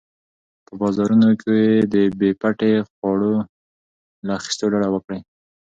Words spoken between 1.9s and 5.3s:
د بې پټي خواړو له اخیستلو ډډه وکړئ.